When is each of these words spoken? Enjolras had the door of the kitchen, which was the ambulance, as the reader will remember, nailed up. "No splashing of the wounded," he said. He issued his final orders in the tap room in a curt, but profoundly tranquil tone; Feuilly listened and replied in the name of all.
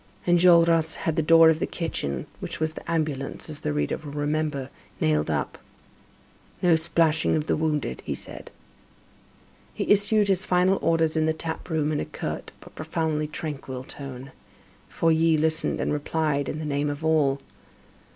Enjolras 0.25 0.95
had 1.05 1.15
the 1.15 1.21
door 1.21 1.51
of 1.51 1.59
the 1.59 1.67
kitchen, 1.67 2.25
which 2.39 2.59
was 2.59 2.73
the 2.73 2.91
ambulance, 2.91 3.51
as 3.51 3.59
the 3.59 3.71
reader 3.71 3.97
will 3.97 4.11
remember, 4.13 4.71
nailed 4.99 5.29
up. 5.29 5.59
"No 6.63 6.75
splashing 6.75 7.35
of 7.35 7.45
the 7.45 7.55
wounded," 7.55 8.01
he 8.03 8.15
said. 8.15 8.49
He 9.75 9.87
issued 9.91 10.27
his 10.27 10.43
final 10.43 10.79
orders 10.81 11.15
in 11.15 11.27
the 11.27 11.33
tap 11.33 11.69
room 11.69 11.91
in 11.91 11.99
a 11.99 12.05
curt, 12.05 12.51
but 12.61 12.73
profoundly 12.73 13.27
tranquil 13.27 13.83
tone; 13.83 14.31
Feuilly 14.89 15.37
listened 15.37 15.79
and 15.79 15.93
replied 15.93 16.49
in 16.49 16.57
the 16.57 16.65
name 16.65 16.89
of 16.89 17.05
all. 17.05 17.39